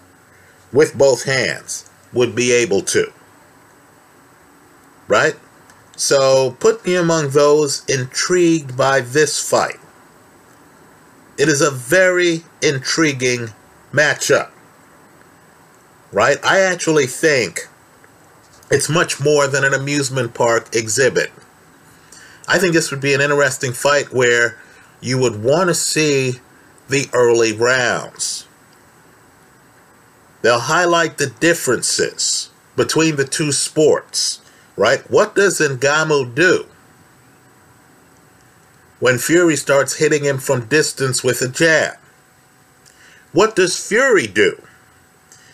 with 0.72 0.98
both 0.98 1.24
hands, 1.24 1.89
would 2.13 2.36
be 2.36 2.51
able 2.51 2.81
to. 2.81 3.12
Right? 5.07 5.36
So 5.95 6.51
put 6.60 6.86
me 6.86 6.95
among 6.95 7.29
those 7.29 7.83
intrigued 7.88 8.75
by 8.77 9.01
this 9.01 9.39
fight. 9.39 9.79
It 11.38 11.50
is 11.50 11.62
a 11.62 11.72
very 11.72 12.43
intriguing 12.62 13.50
matchup. 13.91 14.51
Right? 16.12 16.38
I 16.43 16.60
actually 16.62 17.07
think 17.07 17.67
it's 18.73 18.89
much 18.89 19.21
more 19.21 19.45
than 19.45 19.63
an 19.63 19.75
amusement 19.75 20.33
park 20.33 20.75
exhibit. 20.75 21.31
I 22.47 22.57
think 22.57 22.73
this 22.73 22.89
would 22.89 23.01
be 23.01 23.13
an 23.13 23.21
interesting 23.21 23.71
fight 23.71 24.11
where 24.11 24.57
you 24.99 25.19
would 25.19 25.43
want 25.43 25.67
to 25.67 25.75
see 25.75 26.39
the 26.89 27.07
early 27.13 27.53
rounds. 27.53 28.47
They'll 30.41 30.57
highlight 30.57 31.19
the 31.19 31.27
differences 31.27 32.49
between 32.75 33.15
the 33.15 33.25
two 33.25 33.51
sports, 33.51 34.41
right? 34.75 34.99
What 35.09 35.35
does 35.35 35.59
Ngannou 35.59 36.33
do? 36.33 36.65
When 38.99 39.19
Fury 39.19 39.55
starts 39.55 39.97
hitting 39.97 40.23
him 40.23 40.39
from 40.39 40.65
distance 40.65 41.23
with 41.23 41.43
a 41.43 41.47
jab. 41.47 41.97
What 43.33 43.55
does 43.55 43.87
Fury 43.87 44.25
do? 44.25 44.59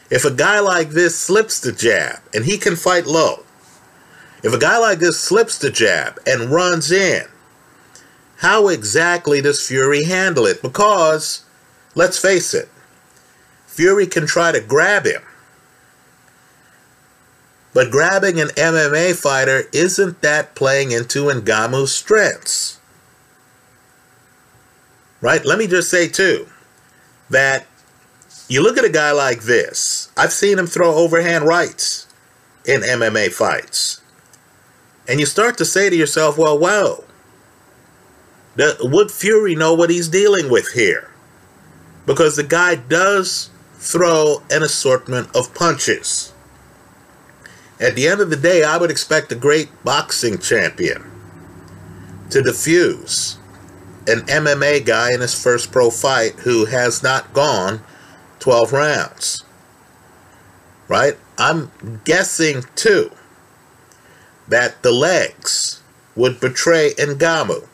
If 0.10 0.26
a 0.26 0.32
guy 0.32 0.60
like 0.60 0.90
this 0.90 1.18
slips 1.18 1.60
the 1.60 1.72
jab 1.72 2.20
and 2.34 2.46
he 2.46 2.58
can 2.58 2.76
fight 2.76 3.06
low, 3.06 3.44
if 4.44 4.54
a 4.54 4.60
guy 4.60 4.78
like 4.78 5.00
this 5.00 5.20
slips 5.20 5.58
the 5.58 5.70
jab 5.70 6.20
and 6.26 6.50
runs 6.50 6.92
in, 6.92 7.26
how 8.38 8.70
exactly 8.70 9.42
does 9.42 9.68
Fury 9.68 10.06
handle 10.06 10.46
it? 10.46 10.62
Because, 10.62 11.44
let's 11.94 12.18
face 12.18 12.54
it, 12.54 12.70
Fury 13.68 14.08
can 14.08 14.26
try 14.26 14.52
to 14.52 14.62
grab 14.62 15.06
him. 15.06 15.22
But 17.74 17.92
grabbing 17.92 18.40
an 18.40 18.48
MMA 18.50 19.16
fighter 19.16 19.64
isn't 19.74 20.22
that 20.22 20.56
playing 20.56 20.92
into 20.92 21.26
Ngannou's 21.26 21.94
strengths. 21.94 22.80
Right? 25.22 25.46
Let 25.46 25.60
me 25.60 25.68
just 25.68 25.90
say, 25.90 26.08
too, 26.08 26.48
that 27.30 27.68
you 28.50 28.64
look 28.64 28.78
at 28.78 28.84
a 28.84 28.90
guy 28.90 29.12
like 29.12 29.44
this. 29.44 30.12
I've 30.18 30.34
seen 30.34 30.60
him 30.60 30.68
throw 30.68 30.94
overhand 30.96 31.46
rights 31.46 32.08
in 32.66 32.82
MMA 32.82 33.32
fights. 33.32 34.02
And 35.08 35.20
you 35.20 35.26
start 35.26 35.58
to 35.60 35.66
say 35.66 35.90
to 35.90 35.96
yourself, 35.96 36.38
well, 36.38 36.58
wow, 36.58 37.04
would 38.82 39.12
Fury 39.12 39.56
know 39.56 39.74
what 39.74 39.90
he's 39.90 40.10
dealing 40.10 40.50
with 40.50 40.72
here? 40.74 41.12
Because 42.06 42.36
the 42.36 42.44
guy 42.44 42.76
does 42.76 43.52
throw 43.76 44.42
an 44.50 44.64
assortment 44.64 45.34
of 45.36 45.54
punches. 45.54 46.34
At 47.80 47.96
the 47.96 48.08
end 48.08 48.20
of 48.20 48.30
the 48.30 48.36
day, 48.36 48.64
I 48.64 48.78
would 48.78 48.92
expect 48.92 49.32
a 49.32 49.36
great 49.36 49.70
boxing 49.84 50.40
champion 50.40 51.10
to 52.32 52.42
defuse 52.42 53.38
an 54.08 54.22
MMA 54.22 54.86
guy 54.86 55.14
in 55.14 55.22
his 55.22 55.42
first 55.42 55.72
pro 55.72 55.90
fight 55.90 56.34
who 56.40 56.66
has 56.66 57.04
not 57.04 57.32
gone 57.34 57.82
12 58.40 58.74
rounds. 58.74 59.44
Right? 60.88 61.18
I'm 61.38 61.72
guessing 62.04 62.64
too 62.76 63.12
that 64.48 64.82
the 64.82 64.92
legs 64.92 65.82
would 66.16 66.40
betray 66.40 66.92
Ngannou. 66.98 67.68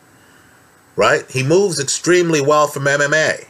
right? 0.95 1.30
He 1.30 1.41
moves 1.43 1.80
extremely 1.80 2.41
well 2.41 2.67
from 2.67 2.84
MMA. 2.84 3.47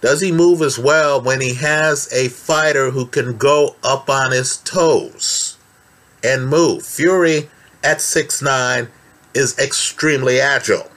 Does 0.00 0.20
he 0.20 0.30
move 0.32 0.62
as 0.62 0.78
well 0.78 1.20
when 1.20 1.40
he 1.40 1.54
has 1.54 2.12
a 2.12 2.28
fighter 2.28 2.90
who 2.90 3.06
can 3.06 3.36
go 3.36 3.76
up 3.82 4.10
on 4.10 4.30
his 4.30 4.58
toes 4.58 5.56
and 6.22 6.48
move? 6.48 6.84
Fury 6.84 7.48
at 7.82 7.98
6'9 7.98 8.88
is 9.34 9.58
extremely 9.58 10.40
agile, 10.40 10.90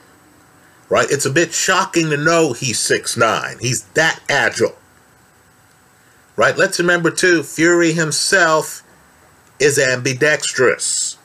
right? 0.89 1.09
It's 1.09 1.25
a 1.25 1.31
bit 1.31 1.53
shocking 1.53 2.09
to 2.09 2.17
know 2.17 2.53
he's 2.53 2.79
6'9. 2.79 3.61
He's 3.61 3.83
that 3.93 4.19
agile, 4.29 4.75
right? 6.35 6.57
Let's 6.57 6.79
remember, 6.79 7.11
too, 7.11 7.43
Fury 7.43 7.93
himself 7.93 8.83
is 9.59 9.79
ambidextrous 9.79 11.19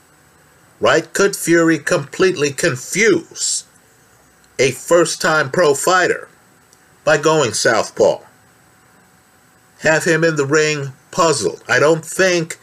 right? 0.85 1.13
Could 1.15 1.35
Fury 1.37 1.79
completely 1.79 2.51
confuse 2.51 3.65
a 4.59 4.71
first 4.73 5.21
time 5.21 5.51
pro 5.51 5.75
fighter 5.75 6.29
by 7.05 7.17
going 7.17 7.55
southpaw? 7.55 8.19
Have 9.81 10.05
him 10.05 10.25
in 10.25 10.37
the 10.37 10.47
ring 10.47 10.93
puzzled. 11.11 11.63
I 11.69 11.79
don't 11.79 12.05
think 12.05 12.59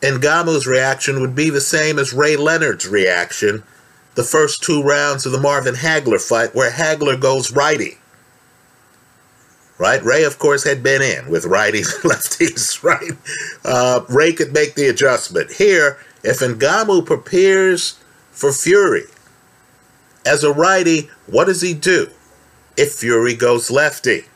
Ngannou's 0.00 0.66
reaction 0.66 1.20
would 1.20 1.34
be 1.34 1.50
the 1.50 1.60
same 1.60 1.98
as 1.98 2.14
Ray 2.14 2.36
Leonard's 2.36 2.88
reaction 2.88 3.62
the 4.14 4.24
first 4.24 4.62
two 4.62 4.82
rounds 4.82 5.26
of 5.26 5.32
the 5.32 5.40
Marvin 5.40 5.74
Hagler 5.74 6.20
fight, 6.20 6.54
where 6.54 6.70
Hagler 6.70 7.20
goes 7.20 7.52
righty. 7.52 7.98
Right? 9.78 10.02
Ray, 10.02 10.24
of 10.24 10.38
course, 10.38 10.64
had 10.64 10.82
been 10.82 11.02
in 11.02 11.28
with 11.30 11.44
righties 11.44 11.86
lefties, 12.02 12.82
right? 12.82 13.12
Uh, 13.64 14.04
Ray 14.08 14.32
could 14.32 14.52
make 14.52 14.74
the 14.74 14.88
adjustment. 14.88 15.52
Here, 15.52 15.98
if 16.22 16.38
Ngannou 16.38 17.04
prepares 17.04 17.98
for 18.30 18.52
Fury 18.52 19.04
as 20.24 20.44
a 20.44 20.52
righty, 20.52 21.10
what 21.26 21.46
does 21.46 21.62
he 21.62 21.74
do 21.74 22.08
if 22.76 22.92
Fury 22.92 23.34
goes 23.34 23.70
lefty? 23.70 24.26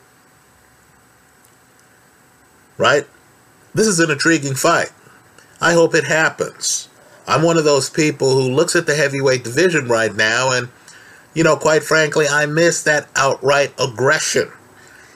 Right? 2.79 3.07
This 3.75 3.87
is 3.87 4.01
an 4.01 4.11
intriguing 4.11 4.55
fight. 4.55 4.91
I 5.61 5.73
hope 5.73 5.95
it 5.95 6.05
happens. 6.05 6.89
I'm 7.27 7.43
one 7.43 7.59
of 7.59 7.65
those 7.65 7.91
people 7.91 8.31
who 8.31 8.55
looks 8.55 8.77
at 8.77 8.87
the 8.87 8.95
heavyweight 8.95 9.45
division 9.45 9.89
right 9.89 10.15
now 10.15 10.53
and, 10.53 10.69
you 11.35 11.43
know, 11.43 11.57
quite 11.57 11.83
frankly, 11.83 12.27
I 12.29 12.47
miss 12.47 12.83
that 12.85 13.09
outright 13.17 13.73
aggression 13.79 14.51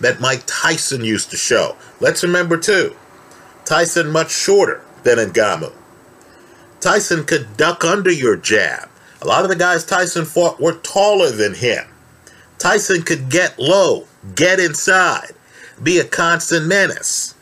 that 0.00 0.20
Mike 0.20 0.42
Tyson 0.46 1.04
used 1.04 1.30
to 1.30 1.36
show. 1.36 1.76
Let's 2.00 2.22
remember, 2.22 2.56
too, 2.56 2.96
Tyson 3.64 4.10
much 4.10 4.32
shorter 4.32 4.82
than 5.04 5.18
Ngannou. 5.18 5.72
Tyson 6.80 7.24
could 7.24 7.56
duck 7.56 7.84
under 7.84 8.10
your 8.10 8.36
jab. 8.36 8.88
A 9.22 9.26
lot 9.26 9.44
of 9.44 9.50
the 9.50 9.56
guys 9.56 9.84
Tyson 9.84 10.24
fought 10.24 10.60
were 10.60 10.78
taller 10.78 11.30
than 11.30 11.54
him. 11.54 11.84
Tyson 12.58 13.02
could 13.02 13.30
get 13.30 13.58
low, 13.58 14.06
get 14.34 14.58
inside, 14.58 15.32
be 15.82 15.98
a 15.98 16.04
constant 16.04 16.66
menace. 16.66 17.34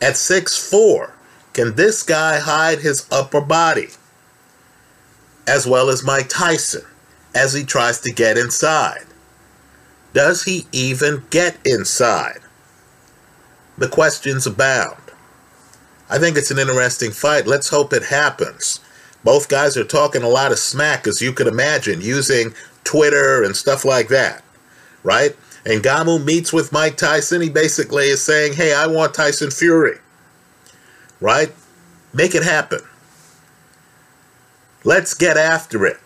At 0.00 0.14
6'4, 0.14 1.12
can 1.58 1.74
this 1.74 2.04
guy 2.04 2.38
hide 2.38 2.78
his 2.78 3.04
upper 3.10 3.40
body? 3.40 3.88
As 5.44 5.66
well 5.66 5.88
as 5.90 6.04
Mike 6.04 6.28
Tyson, 6.28 6.84
as 7.34 7.52
he 7.52 7.64
tries 7.64 7.98
to 8.02 8.12
get 8.12 8.38
inside. 8.38 9.06
Does 10.12 10.44
he 10.44 10.66
even 10.70 11.24
get 11.30 11.58
inside? 11.64 12.38
The 13.76 13.88
questions 13.88 14.46
abound. 14.46 15.02
I 16.08 16.20
think 16.20 16.36
it's 16.36 16.52
an 16.52 16.60
interesting 16.60 17.10
fight. 17.10 17.48
Let's 17.48 17.70
hope 17.70 17.92
it 17.92 18.04
happens. 18.04 18.78
Both 19.24 19.48
guys 19.48 19.76
are 19.76 19.82
talking 19.82 20.22
a 20.22 20.28
lot 20.28 20.52
of 20.52 20.60
smack, 20.60 21.08
as 21.08 21.20
you 21.20 21.32
could 21.32 21.48
imagine, 21.48 22.00
using 22.00 22.54
Twitter 22.84 23.42
and 23.42 23.56
stuff 23.56 23.84
like 23.84 24.06
that, 24.10 24.44
right? 25.02 25.34
Ngannou 25.64 26.24
meets 26.24 26.52
with 26.52 26.70
Mike 26.70 26.96
Tyson. 26.96 27.42
He 27.42 27.50
basically 27.50 28.04
is 28.04 28.22
saying, 28.22 28.52
hey, 28.52 28.74
I 28.74 28.86
want 28.86 29.12
Tyson 29.12 29.50
Fury, 29.50 29.98
right? 31.20 31.52
Make 32.12 32.34
it 32.34 32.42
happen. 32.42 32.80
Let's 34.84 35.14
get 35.14 35.36
after 35.36 35.86
it, 35.86 35.98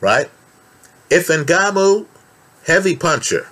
right? 0.00 0.30
If 1.10 1.28
Ngannou, 1.28 2.06
heavy 2.66 2.96
puncher, 2.96 3.48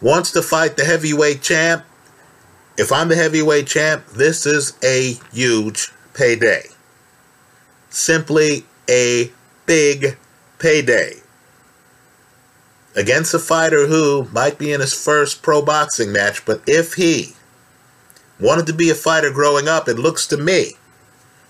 wants 0.00 0.32
to 0.32 0.42
fight 0.42 0.76
the 0.76 0.84
heavyweight 0.84 1.42
champ, 1.42 1.84
if 2.78 2.90
I'm 2.90 3.08
the 3.08 3.16
heavyweight 3.16 3.66
champ, 3.66 4.06
this 4.06 4.46
is 4.46 4.76
a 4.82 5.18
huge 5.32 5.92
payday. 6.14 6.64
Simply 7.90 8.64
a 8.88 9.30
big 9.66 10.18
payday. 10.58 11.20
Against 12.94 13.34
a 13.34 13.38
fighter 13.38 13.86
who 13.86 14.26
might 14.32 14.58
be 14.58 14.72
in 14.72 14.80
his 14.80 14.92
first 14.92 15.42
pro 15.42 15.62
boxing 15.62 16.12
match, 16.12 16.44
but 16.44 16.62
if 16.66 16.94
he 16.94 17.35
wanted 18.38 18.66
to 18.66 18.72
be 18.72 18.90
a 18.90 18.94
fighter 18.94 19.30
growing 19.30 19.68
up, 19.68 19.88
it 19.88 19.98
looks 19.98 20.26
to 20.28 20.36
me 20.36 20.72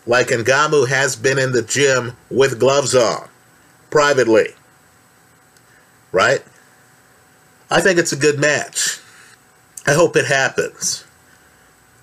like 0.07 0.29
Ngannou 0.29 0.89
has 0.89 1.17
been 1.17 1.39
in 1.39 1.53
the 1.53 1.63
gym 1.63 2.17
with 2.31 2.61
gloves 2.61 2.95
on, 2.95 3.29
privately. 3.91 4.51
Right? 6.13 6.43
I 7.71 7.81
think 7.81 7.99
it's 7.99 8.13
a 8.13 8.17
good 8.17 8.39
match. 8.39 9.01
I 9.87 9.95
hope 9.95 10.17
it 10.17 10.27
happens. 10.27 11.05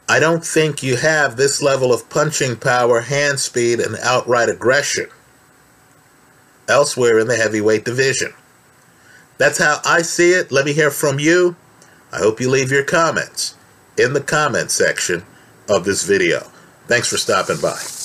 I 0.07 0.19
don't 0.19 0.45
think 0.45 0.83
you 0.83 0.97
have 0.97 1.37
this 1.37 1.61
level 1.61 1.93
of 1.93 2.09
punching 2.09 2.57
power, 2.57 3.01
hand 3.01 3.39
speed, 3.39 3.79
and 3.79 3.95
outright 4.01 4.49
aggression 4.49 5.07
elsewhere 6.67 7.19
in 7.19 7.27
the 7.27 7.37
heavyweight 7.37 7.85
division. 7.85 8.33
That's 9.37 9.57
how 9.57 9.79
I 9.85 10.01
see 10.01 10.31
it. 10.31 10.51
Let 10.51 10.65
me 10.65 10.73
hear 10.73 10.91
from 10.91 11.19
you. 11.19 11.55
I 12.11 12.19
hope 12.19 12.39
you 12.39 12.49
leave 12.49 12.71
your 12.71 12.83
comments 12.83 13.55
in 13.97 14.13
the 14.13 14.21
comment 14.21 14.71
section 14.71 15.23
of 15.69 15.85
this 15.85 16.03
video. 16.03 16.47
Thanks 16.87 17.09
for 17.09 17.17
stopping 17.17 17.61
by. 17.61 18.02